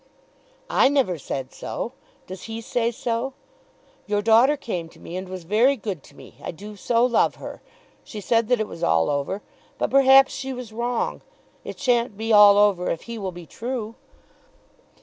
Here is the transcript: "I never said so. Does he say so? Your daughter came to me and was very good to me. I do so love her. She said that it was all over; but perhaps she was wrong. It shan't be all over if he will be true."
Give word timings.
"I 0.67 0.89
never 0.89 1.19
said 1.19 1.53
so. 1.53 1.91
Does 2.25 2.45
he 2.45 2.59
say 2.59 2.89
so? 2.89 3.33
Your 4.07 4.23
daughter 4.23 4.57
came 4.57 4.89
to 4.89 4.99
me 4.99 5.15
and 5.15 5.29
was 5.29 5.43
very 5.43 5.75
good 5.75 6.01
to 6.05 6.15
me. 6.15 6.37
I 6.43 6.49
do 6.49 6.75
so 6.75 7.05
love 7.05 7.35
her. 7.35 7.61
She 8.03 8.19
said 8.19 8.47
that 8.47 8.59
it 8.59 8.67
was 8.67 8.81
all 8.81 9.11
over; 9.11 9.43
but 9.77 9.91
perhaps 9.91 10.33
she 10.33 10.53
was 10.53 10.73
wrong. 10.73 11.21
It 11.63 11.79
shan't 11.79 12.17
be 12.17 12.33
all 12.33 12.57
over 12.57 12.89
if 12.89 13.03
he 13.03 13.19
will 13.19 13.31
be 13.31 13.45
true." 13.45 13.93